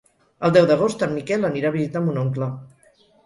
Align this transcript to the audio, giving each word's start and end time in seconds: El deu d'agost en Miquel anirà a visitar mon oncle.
El 0.47 0.53
deu 0.55 0.69
d'agost 0.71 1.03
en 1.07 1.13
Miquel 1.17 1.45
anirà 1.51 1.71
a 1.71 1.75
visitar 1.77 2.03
mon 2.07 2.17
oncle. 2.25 2.51